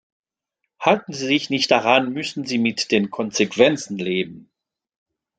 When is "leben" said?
3.99-4.49